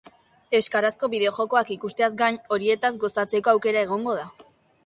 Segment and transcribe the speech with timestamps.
[0.59, 4.27] Euskarazko bideo-jokoak ikusteaz gain, horietaz gozatzeko aukera egongo da.